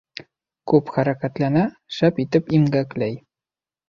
[0.71, 1.65] Күп хәрәкәтләнә,
[1.97, 3.15] шәп итеп имгәкләй.